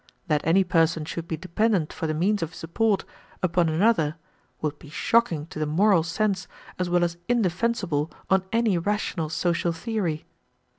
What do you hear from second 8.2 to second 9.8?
on any rational social